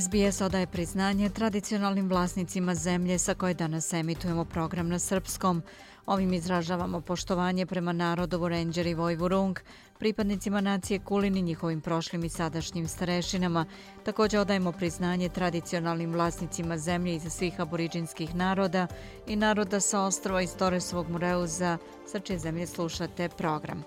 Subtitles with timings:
[0.00, 5.62] SBS odaje priznanje tradicionalnim vlasnicima zemlje sa koje danas emitujemo program na srpskom.
[6.06, 9.58] Ovim izražavamo poštovanje prema narodovu Ranger i Vojvurung,
[9.98, 13.66] pripadnicima nacije Kulini, njihovim prošlim i sadašnjim starešinama.
[14.04, 18.86] Također odajemo priznanje tradicionalnim vlasnicima zemlje iz svih aboriđinskih naroda
[19.26, 23.84] i naroda sa ostrova iz Toresovog Mureuza, sa čije zemlje slušate program.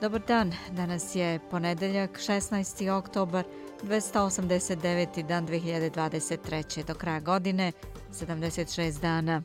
[0.00, 2.90] Dobar dan, danas je ponedeljak, 16.
[2.90, 3.44] oktobar,
[3.82, 5.22] 289.
[5.22, 6.84] dan 2023.
[6.84, 7.72] do kraja godine,
[8.12, 9.42] 76 dana.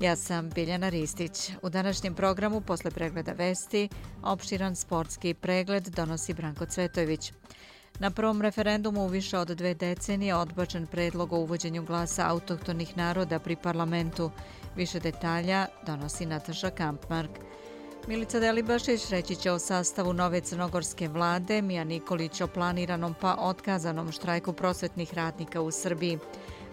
[0.00, 1.50] Ja sam Biljana Ristić.
[1.62, 3.88] U današnjem programu, posle pregleda vesti,
[4.22, 7.32] opširan sportski pregled donosi Branko Cvetojević.
[7.98, 13.38] Na prvom referendumu u više od dve decenije odbačen predlog o uvođenju glasa autohtonih naroda
[13.38, 14.30] pri parlamentu.
[14.76, 17.30] Više detalja donosi Nataša Kampmark.
[18.08, 24.12] Milica Delibašić reći će o sastavu nove crnogorske vlade, Mija Nikolić o planiranom pa otkazanom
[24.12, 26.18] štrajku prosvetnih radnika u Srbiji.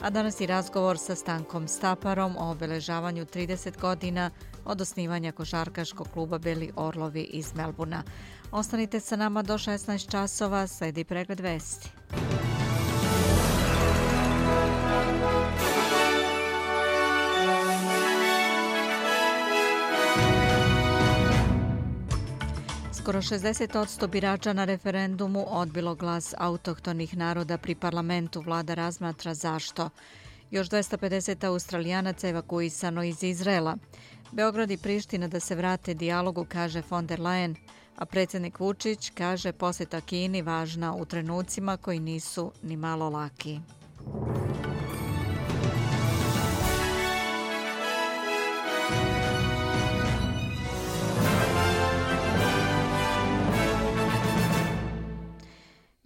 [0.01, 4.31] A danas i razgovor sa Stankom Staparom o obeležavanju 30 godina
[4.65, 8.03] od osnivanja košarkaškog kluba Beli Orlovi iz Melbuna.
[8.51, 11.89] Ostanite sa nama do 16 časova, sledi pregled vesti.
[23.09, 28.41] Skoro 60% birača na referendumu odbilo glas autohtonih naroda pri parlamentu.
[28.41, 29.89] Vlada razmatra zašto.
[30.51, 33.77] Još 250 australijanaca evakuisano iz Izrela.
[34.31, 37.55] Beograd i Priština da se vrate dijalogu, kaže von der Leyen,
[37.95, 43.59] a predsjednik Vučić kaže posjeta Kini važna u trenucima koji nisu ni malo laki.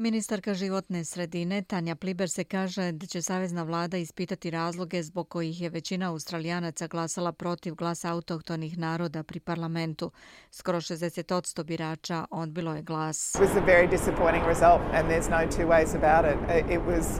[0.04, 5.62] Ministarka životne sredine Tanja Pliber se kaže da će Savezna vlada ispitati razloge zbog kojih
[5.62, 10.12] je većina australijanaca glasala protiv glasa autohtonih naroda pri parlamentu.
[10.52, 13.36] Skoro 60% birača odbilo je glas.
[13.36, 16.72] It was a very disappointing result and there's no two ways about it.
[16.72, 17.20] It was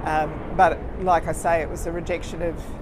[0.00, 2.80] Um, but like I say, it was a rejection of.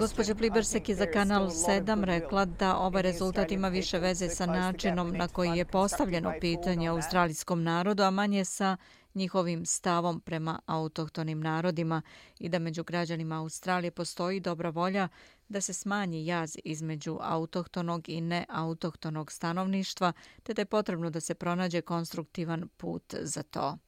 [0.00, 5.12] Gospođa Plibersek je za Kanal 7 rekla da ovaj rezultat ima više veze sa načinom
[5.16, 8.76] na koji je postavljeno pitanje australijskom narodu, a manje sa
[9.14, 12.02] njihovim stavom prema autohtonim narodima
[12.38, 15.08] i da među građanima Australije postoji dobra volja
[15.48, 21.34] da se smanji jaz između autohtonog i neautohtonog stanovništva, te da je potrebno da se
[21.34, 23.78] pronađe konstruktivan put za to.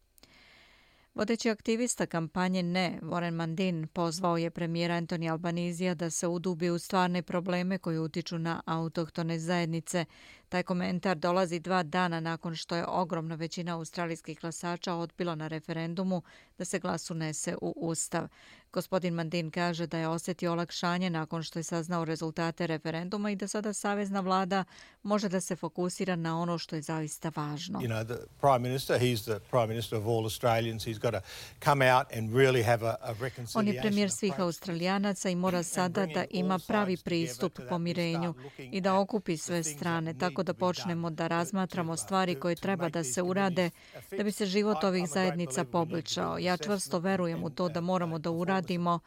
[1.18, 6.78] Vodeći aktivista kampanje Ne, Warren Mandin, pozvao je premijera Antoni Albanizija da se udubi u
[6.78, 10.04] stvarne probleme koji utiču na autohtone zajednice.
[10.48, 16.22] Taj komentar dolazi dva dana nakon što je ogromna većina australijskih glasača odbila na referendumu
[16.58, 18.28] da se glas unese u Ustav.
[18.72, 23.48] Gospodin Mandin kaže da je osjetio olakšanje nakon što je saznao rezultate referenduma i da
[23.48, 24.64] sada savezna vlada
[25.02, 27.78] može da se fokusira na ono što je zaista važno.
[27.78, 30.86] You know, the prime minister, he's the prime minister of all Australians.
[30.86, 31.20] He's got to
[31.64, 33.58] come out and really have a, a reconciliation.
[33.58, 38.98] On je premijer svih australijanaca i mora sada da ima pravi pristup pomirenju i da
[38.98, 43.70] okupi sve strane, tako da počnemo da razmatramo stvari koje treba da se urade
[44.16, 46.38] da bi se život ovih zajednica poboljšao.
[46.38, 49.00] Ja čvrsto verujem u to da moramo da uradimo radimo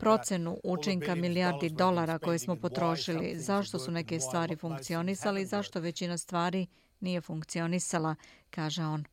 [0.00, 6.18] procenu učinka milijardi dolara koje smo potrošili, zašto su neke stvari funkcionisali i zašto većina
[6.18, 6.66] stvari
[7.00, 8.14] nije funkcionisala,
[8.50, 9.04] kaže on.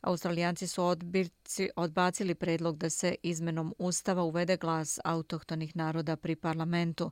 [0.00, 7.10] Australijanci su odbirci, odbacili predlog da se izmenom ustava uvede glas autohtonih naroda pri parlamentu.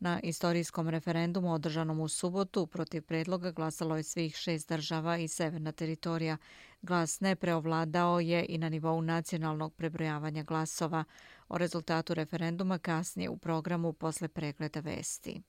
[0.00, 5.72] Na istorijskom referendumu održanom u subotu protiv predloga glasalo je svih šest država i severna
[5.72, 6.36] teritorija.
[6.82, 11.04] Glas ne preovladao je i na nivou nacionalnog prebrojavanja glasova.
[11.48, 15.42] O rezultatu referenduma kasnije u programu posle pregleda vesti.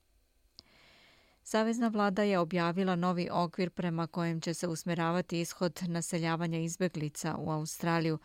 [1.42, 7.50] Savezna vlada je objavila novi okvir prema kojem će se usmeravati ishod naseljavanja izbeglica u
[7.50, 8.18] Australiju.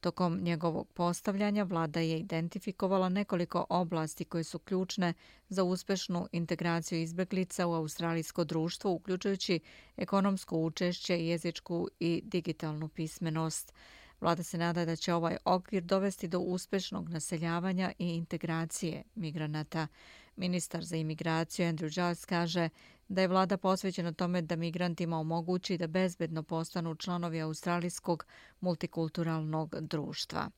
[0.00, 5.14] Tokom njegovog postavljanja vlada je identifikovala nekoliko oblasti koje su ključne
[5.48, 9.60] za uspešnu integraciju izbeglica u australijsko društvo, uključujući
[9.96, 13.72] ekonomsko učešće, jezičku i digitalnu pismenost.
[14.20, 19.86] Vlada se nada da će ovaj okvir dovesti do uspešnog naseljavanja i integracije migranata.
[20.40, 22.68] Ministar za imigraciju Andrew Giles kaže
[23.08, 28.26] da je vlada posvećena tome da migrantima omogući da bezbedno postanu članovi australijskog
[28.60, 30.50] multikulturalnog društva.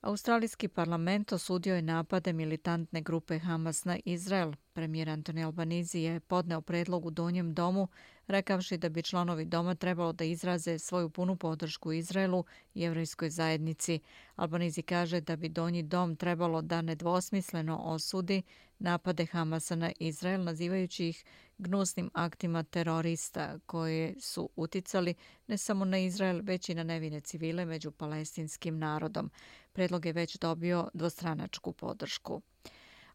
[0.00, 4.52] Australijski parlament osudio je napade militantne grupe Hamas na Izrael.
[4.74, 7.88] Premijer Antoni Albanizi je podneo predlog u Donjem domu,
[8.26, 12.44] rekavši da bi članovi doma trebalo da izraze svoju punu podršku Izraelu
[12.74, 14.00] i jevrejskoj zajednici.
[14.36, 18.42] Albanizi kaže da bi Donji dom trebalo da nedvosmisleno osudi
[18.78, 21.24] napade Hamasa na Izrael, nazivajući ih
[21.58, 25.14] gnusnim aktima terorista koje su uticali
[25.46, 29.30] ne samo na Izrael, već i na nevine civile među palestinskim narodom.
[29.72, 32.42] Predlog je već dobio dvostranačku podršku.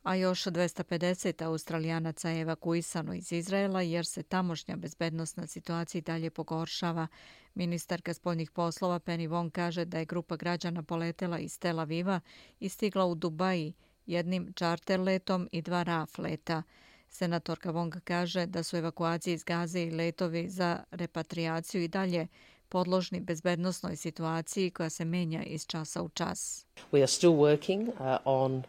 [0.04, 7.08] A još 250 australijanaca je evakuisano iz Izraela jer se tamošnja bezbednostna situacija dalje pogoršava.
[7.56, 12.20] Ministarka spoljnih poslova Penny Wong kaže da je grupa građana poletela iz Tel Aviva
[12.60, 13.74] i stigla u Dubaji
[14.06, 16.64] jednim čarter letom i dva RAF leta.
[17.10, 22.28] Senatorka Wong kaže da su evakuacije iz Gaze i letovi za repatriaciju i dalje
[22.70, 26.66] podložni bezbednostnoj situaciji koja se menja iz časa u čas.
[26.92, 28.64] We are still working uh, on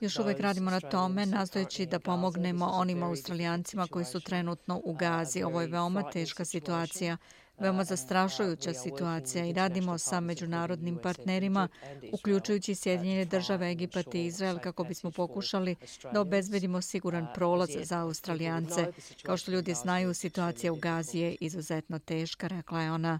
[0.00, 5.42] Još uvek radimo na tome, nastojeći da pomognemo onim australijancima koji su trenutno u Gazi.
[5.42, 7.16] Ovo je veoma teška situacija
[7.58, 11.68] veoma zastrašujuća situacija i radimo sa međunarodnim partnerima,
[12.12, 15.76] uključujući Sjedinjene države, Egipat i Izrael, kako bismo pokušali
[16.12, 18.92] da obezbedimo siguran prolaz za Australijance.
[19.22, 23.18] Kao što ljudi znaju, situacija u Gazi je izuzetno teška, rekla je ona.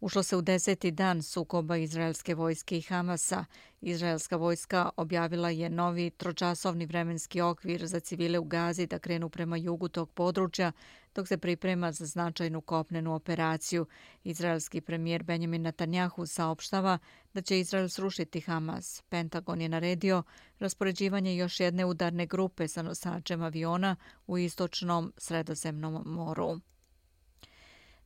[0.00, 3.44] Ušlo se u deseti dan sukoba izraelske vojske i Hamasa.
[3.80, 9.56] Izraelska vojska objavila je novi tročasovni vremenski okvir za civile u Gazi da krenu prema
[9.56, 10.72] jugu tog područja,
[11.14, 13.86] dok se priprema za značajnu kopnenu operaciju.
[14.24, 16.98] Izraelski premijer Benjamin Netanjahu saopštava
[17.34, 19.02] da će Izrael srušiti Hamas.
[19.08, 20.22] Pentagon je naredio
[20.58, 23.96] raspoređivanje još jedne udarne grupe sa nosačem aviona
[24.26, 26.60] u istočnom sredozemnom moru.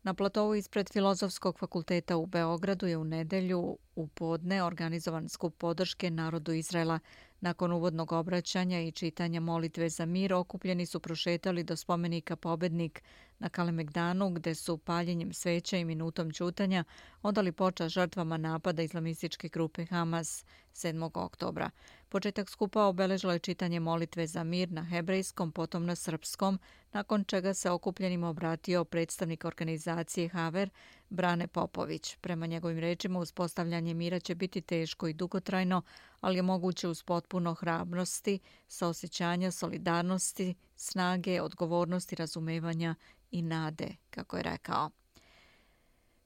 [0.04, 6.10] Na platovu ispred Filozofskog fakulteta u Beogradu je u nedelju u podne organizovan skup podrške
[6.10, 6.98] narodu Izraela.
[7.40, 13.02] Nakon uvodnog obraćanja i čitanja molitve za mir, okupljeni su prošetali do spomenika Pobednik
[13.38, 16.84] na Kalemegdanu, gde su paljenjem sveća i minutom čutanja
[17.22, 21.10] odali poča žrtvama napada islamističke grupe Hamas 7.
[21.14, 21.70] oktobra.
[22.12, 26.58] Početak skupa obeležilo je čitanje molitve za mir na hebrejskom, potom na srpskom,
[26.92, 30.70] nakon čega se okupljenim obratio predstavnik organizacije Haver,
[31.10, 32.16] Brane Popović.
[32.16, 35.82] Prema njegovim rečima, uspostavljanje mira će biti teško i dugotrajno,
[36.20, 38.38] ali je moguće uz potpuno hrabrosti,
[38.68, 42.94] saosjećanja, solidarnosti, snage, odgovornosti, razumevanja
[43.30, 44.90] i nade, kako je rekao.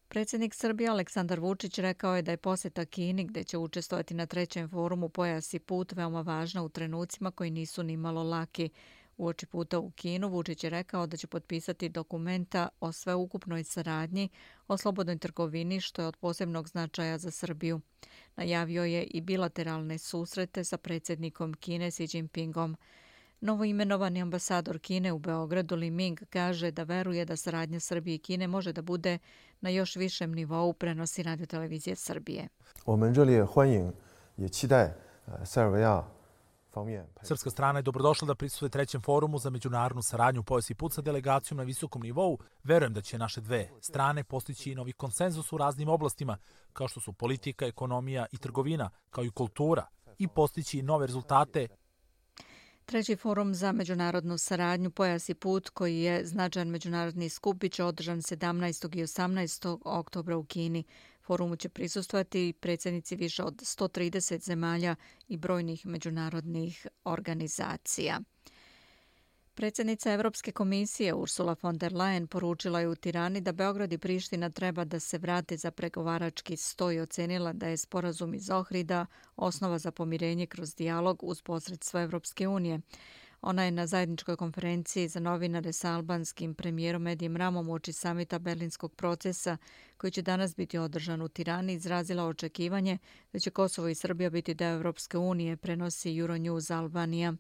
[0.08, 4.68] Predsjednik Srbije Aleksandar Vučić rekao je da je poseta Kini gdje će učestovati na trećem
[4.68, 8.70] forumu Pojas i put veoma važna u trenucima koji nisu ni malo laki.
[9.16, 14.28] U oči puta u Kinu Vučić je rekao da će potpisati dokumenta o sveukupnoj saradnji
[14.68, 17.80] o slobodnoj trgovini što je od posebnog značaja za Srbiju.
[18.36, 22.76] Najavio je i bilateralne susrete sa predsjednikom Kine Xi Jinpingom.
[23.41, 28.19] Novo imenovani ambasador Kine u Beogradu Li Ming kaže da veruje da saradnja Srbije i
[28.19, 29.17] Kine može da bude
[29.61, 32.49] na još višem nivou prenosi radio televizije Srbije.
[32.85, 33.93] 我们热烈欢迎
[34.37, 34.93] 也期待
[35.45, 36.03] 塞尔维亚
[37.23, 41.01] Srpska strana je dobrodošla da prisutuje trećem forumu za međunarodnu saradnju u pojasi put sa
[41.01, 42.37] delegacijom na visokom nivou.
[42.63, 46.37] Verujem da će naše dve strane postići i novi konsenzus u raznim oblastima,
[46.73, 49.87] kao što su politika, ekonomija i trgovina, kao i kultura,
[50.17, 51.67] i postići nove rezultate
[52.86, 58.18] Treći forum za međunarodnu saradnju Pojas i put, koji je značajan međunarodni skup, biće održan
[58.22, 58.98] 17.
[58.98, 59.78] i 18.
[59.84, 60.84] oktobra u Kini.
[61.22, 64.96] Forumu će prisustovati predsjednici više od 130 zemalja
[65.28, 68.20] i brojnih međunarodnih organizacija.
[69.56, 74.50] Predsjednica Evropske komisije Ursula von der Leyen poručila je u Tirani da Beograd i Priština
[74.50, 79.78] treba da se vrate za pregovarački stoj i ocenila da je sporazum iz Ohrida osnova
[79.78, 82.80] za pomirenje kroz dijalog uz posredstvo Evropske unije.
[83.42, 88.94] Ona je na zajedničkoj konferenciji za novinare sa albanskim premijerom Edijem Ramom uoči samita berlinskog
[88.94, 89.56] procesa
[89.96, 92.98] koji će danas biti održan u Tirani izrazila očekivanje
[93.32, 97.34] da će Kosovo i Srbija biti deo Evropske unije, prenosi Euronews Albanija.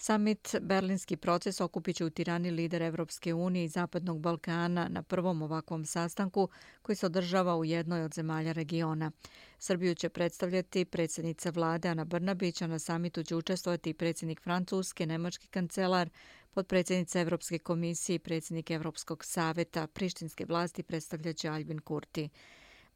[0.00, 5.84] Summit Berlinski proces okupiće u Tirani lider Evropske unije i Zapadnog Balkana na prvom ovakvom
[5.84, 6.48] sastanku
[6.82, 9.10] koji se održava u jednoj od zemalja regiona.
[9.58, 15.06] Srbiju će predstavljati predsjednica vlade Ana Brnabić, a na samitu će učestvovati i predsjednik Francuske,
[15.06, 16.08] nemački kancelar,
[16.50, 22.28] podpredsjednica Evropske komisije i predsjednik Evropskog saveta, prištinske vlasti predstavljaće Albin Kurti.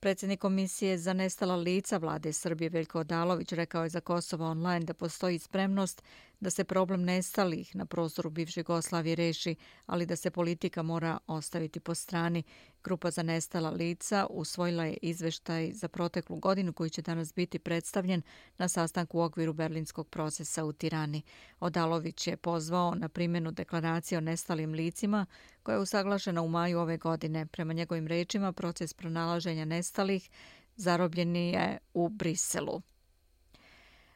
[0.02, 4.94] Predsjednik komisije za nestala lica vlade Srbije Veljko Odalović rekao je za Kosovo online da
[4.94, 6.02] postoji spremnost
[6.42, 9.54] da se problem nestalih na prostoru bivše Jugoslavije reši,
[9.87, 12.42] ali da se politika mora ostaviti po strani.
[12.84, 18.22] Grupa za nestala lica usvojila je izveštaj za proteklu godinu koji će danas biti predstavljen
[18.58, 21.22] na sastanku u okviru berlinskog procesa u Tirani.
[21.61, 25.26] Odalović je pozvao na primjenu deklaracije o nestalim licima
[25.62, 27.46] koja je usaglašena u maju ove godine.
[27.46, 30.30] Prema njegovim rečima, proces pronalaženja nestalih
[30.76, 32.82] zarobljeni je u Briselu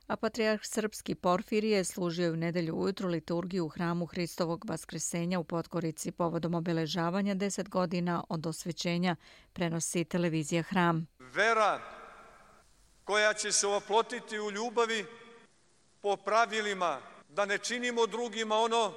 [0.07, 6.13] a patrijarh srpski Porfirije služio u nedelju ujutru liturgiju u hramu Hristovog Vaskresenja u Podgorici
[6.13, 9.17] povodom obeležavanja deset godina od osvećenja
[9.53, 11.07] prenosi televizija Hram.
[11.19, 11.81] Vera
[13.05, 15.07] koja će se oplotiti u ljubavi
[16.03, 18.93] po pravilima da ne činimo drugima ono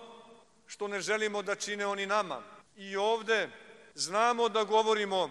[0.67, 2.41] što ne želimo da čine oni nama.
[2.75, 3.49] I ovde
[3.95, 5.29] znamo da govorimo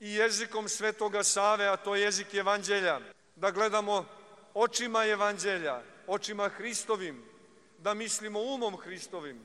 [0.00, 3.00] i jezikom Svetoga Save, a to je jezik Evanđelja,
[3.36, 4.04] da gledamo
[4.54, 7.22] očima evanđelja, očima Hristovim,
[7.78, 9.38] da mislimo umom Hristovim.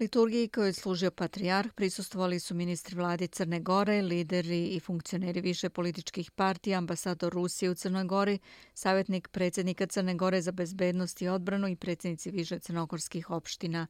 [0.00, 5.68] Liturgiji kojoj je služio patrijarh prisustovali su ministri vlade Crne Gore, lideri i funkcioneri više
[5.68, 8.38] političkih partija, ambasador Rusije u Crnoj Gori,
[8.74, 13.86] savjetnik predsjednika Crne Gore za bezbednost i odbranu i predsjednici više crnogorskih opština.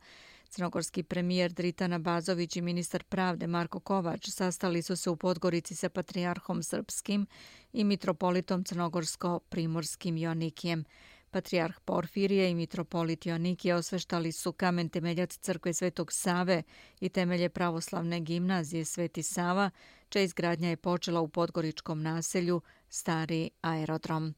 [0.49, 5.89] Crnogorski premijer Dritana Bazović i ministar pravde Marko Kovač sastali su se u Podgorici sa
[5.89, 7.27] patrijarhom srpskim
[7.73, 10.85] i mitropolitom crnogorsko-primorskim Jonikijem.
[11.31, 16.63] Patrijarh Porfirije i mitropolit Jonikije osveštali su kamen temeljac crkve Svetog Save
[17.01, 19.71] i temelje pravoslavne gimnazije Sveti Sava,
[20.09, 24.35] čija izgradnja je počela u Podgoričkom naselju Stari aerodrom.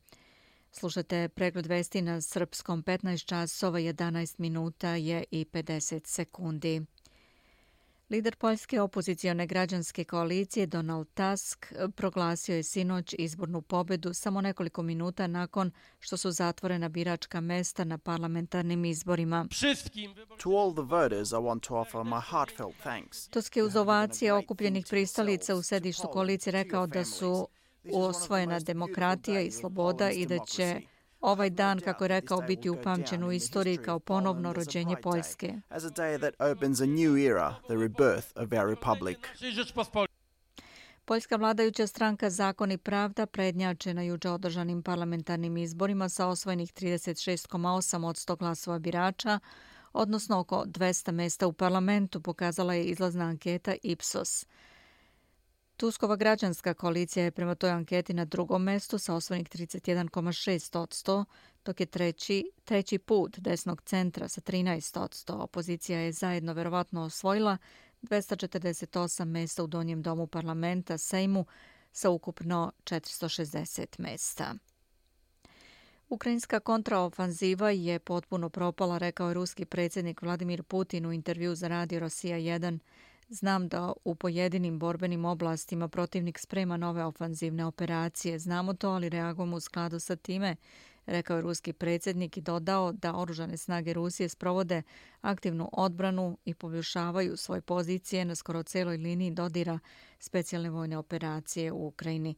[0.73, 6.83] Slušate pregled vesti na srpskom 15 časova 11 minuta je i 50 sekundi.
[8.11, 15.27] Lider poljske opozicijone građanske koalicije Donald Tusk proglasio je sinoć izbornu pobedu samo nekoliko minuta
[15.27, 15.71] nakon
[16.01, 19.47] što su zatvorena biračka mesta na parlamentarnim izborima.
[23.31, 27.49] Tusk je uz ovacije okupljenih pristalica u sedištu koalicije rekao da su
[27.93, 30.81] osvojena demokratija i sloboda i da će
[31.21, 35.55] ovaj dan, kako je rekao, biti upamćen u istoriji kao ponovno rođenje Poljske.
[41.05, 48.07] Poljska vladajuća stranka Zakon i pravda prednjače na juče održanim parlamentarnim izborima sa osvojenih 36,8
[48.07, 49.39] od 100 glasova birača,
[49.93, 54.47] odnosno oko 200 mesta u parlamentu, pokazala je izlazna anketa Ipsos.
[55.79, 61.25] Tuskova građanska koalicija je prema toj anketi na drugom mestu sa osvojenih 31,6 od 100,
[61.65, 65.33] dok je treći, treći put desnog centra sa 13 od 100.
[65.33, 67.59] Opozicija je zajedno verovatno osvojila
[68.03, 71.45] 248 mesta u donjem domu parlamenta Sejmu
[71.93, 74.55] sa ukupno 460 mesta.
[76.09, 82.01] Ukrajinska kontraofanziva je potpuno propala, rekao je ruski predsjednik Vladimir Putin u intervju za radio
[82.01, 82.79] Rosija 1.
[83.31, 88.39] Znam da u pojedinim borbenim oblastima protivnik sprema nove ofanzivne operacije.
[88.39, 90.57] Znamo to, ali reagujemo u skladu sa time,
[91.07, 94.83] rekao je ruski predsjednik i dodao da oružane snage Rusije sprovode
[95.21, 99.79] aktivnu odbranu i poboljšavaju svoje pozicije na skoro celoj liniji dodira
[100.19, 102.35] specijalne vojne operacije u Ukrajini.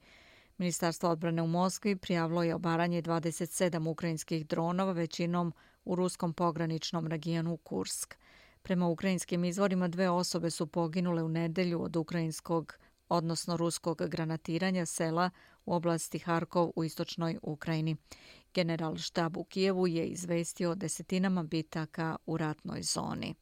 [0.58, 5.52] Ministarstvo odbrane u Moskvi prijavilo je obaranje 27 ukrajinskih dronova, većinom
[5.84, 8.14] u ruskom pograničnom regionu Kursk.
[8.62, 12.74] Prema ukrajinskim izvorima dve osobe su poginule u nedelju od ukrajinskog,
[13.08, 15.30] odnosno ruskog granatiranja sela
[15.66, 17.96] u oblasti Harkov u istočnoj Ukrajini.
[18.54, 23.34] General štab u Kijevu je izvestio o desetinama bitaka u ratnoj zoni.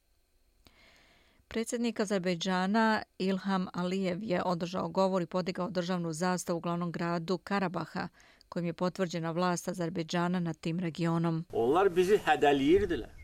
[1.48, 8.08] Predsjednik Azerbejdžana Ilham Alijev je održao govor i podigao državnu zastavu u glavnom gradu Karabaha,
[8.48, 11.44] kojim je potvrđena vlast Azerbejdžana nad tim regionom.
[11.52, 13.17] Onlar bizi hedeliyirdiler.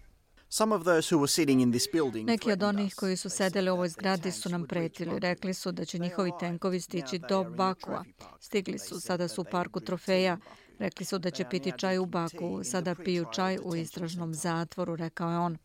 [2.24, 5.18] Neki od onih koji su sedeli u ovoj zgradi su nam pretili.
[5.18, 8.04] Rekli su da će njihovi tenkovi stići do Bakua.
[8.40, 10.38] Stigli su, sada su u parku trofeja.
[10.78, 12.64] Rekli su da će piti čaj u Baku.
[12.64, 15.58] Sada piju čaj u istražnom zatvoru, rekao je on.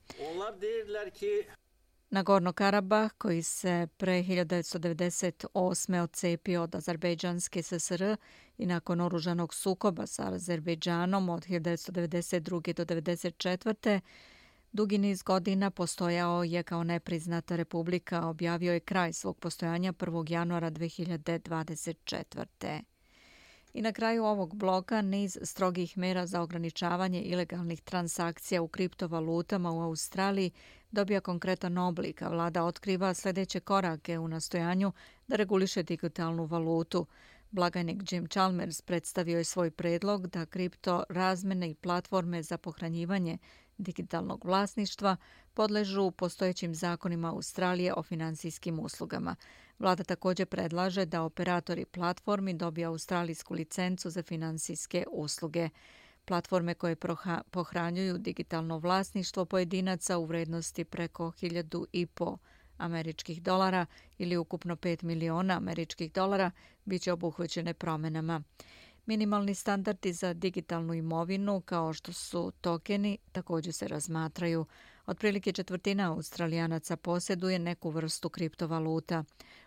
[2.09, 6.03] Nagorno Karabah, koji se pre 1998.
[6.03, 8.15] ocepio od Azerbejdžanske SSR
[8.57, 12.73] i nakon oružanog sukoba sa Azerbejdžanom od 1992.
[12.73, 13.99] do 1994.
[14.71, 20.31] Dugi niz godina postojao je kao nepriznata republika, objavio je kraj svog postojanja 1.
[20.31, 22.81] januara 2024.
[23.73, 29.81] I na kraju ovog bloka niz strogih mera za ograničavanje ilegalnih transakcija u kriptovalutama u
[29.81, 30.51] Australiji
[30.91, 34.91] dobija konkretan oblik, a vlada otkriva sljedeće korake u nastojanju
[35.27, 37.05] da reguliše digitalnu valutu.
[37.51, 43.37] Blagajnik Jim Chalmers predstavio je svoj predlog da kripto razmene i platforme za pohranjivanje
[43.79, 45.17] digitalnog vlasništva
[45.53, 49.35] podležu postojećim zakonima Australije o financijskim uslugama.
[49.79, 55.69] Vlada također predlaže da operatori platformi dobiju australijsku licencu za financijske usluge.
[56.25, 56.95] Platforme koje
[57.51, 62.37] pohranjuju digitalno vlasništvo pojedinaca u vrednosti preko 1000 i po
[62.77, 63.85] američkih dolara
[64.17, 66.51] ili ukupno 5 miliona američkih dolara
[66.85, 68.43] biće obuhvaćene promenama.
[69.09, 74.65] Minimalni standardi za digitalnu imovinu, kao što su tokeni, također se razmatraju.
[75.05, 79.23] Otprilike četvrtina australijanaca posjeduje neku vrstu kriptovaluta.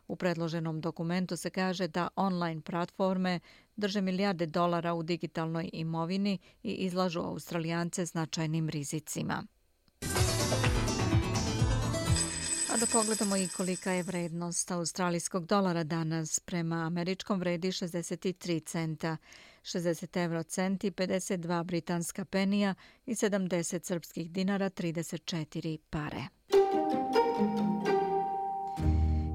[0.09, 3.41] U predloženom dokumentu se kaže da online platforme
[3.77, 9.43] drže milijarde dolara u digitalnoj imovini i izlažu australijance značajnim rizicima.
[12.83, 16.41] Da pogledamo i kolika je vrednost australijskog dolara danas.
[16.41, 19.17] Prema američkom vredi 63 centa,
[19.63, 22.75] 60 euro centi, 52 britanska penija
[23.07, 26.23] i 70 srpskih dinara, 34 pare.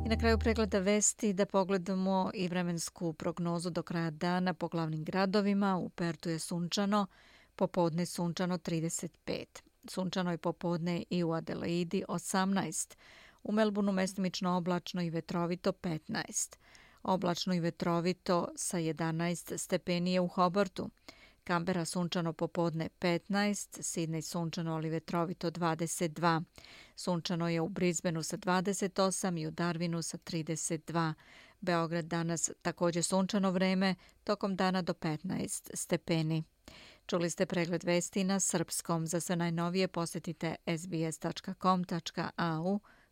[0.05, 5.03] I na kraju pregleda vesti da pogledamo i vremensku prognozu do kraja dana po glavnim
[5.03, 5.77] gradovima.
[5.77, 7.05] U Pertu je sunčano,
[7.55, 9.45] popodne sunčano 35.
[9.89, 12.95] Sunčano je popodne i u Adelaidi 18.
[13.47, 16.55] U Melbourneu mestimično oblačno i vetrovito 15.
[17.03, 20.89] Oblačno i vetrovito sa 11 stepenije u Hobartu.
[21.43, 26.43] Kambera sunčano popodne 15, Sidney sunčano ali vetrovito 22.
[26.95, 31.13] Sunčano je u Brisbaneu sa 28 i u Darwinu sa 32.
[31.61, 36.43] Beograd danas također sunčano vreme, tokom dana do 15 stepeni.
[37.05, 39.07] Čuli ste pregled vesti na srpskom.
[39.07, 42.79] Za sve najnovije posjetite sbs.com.au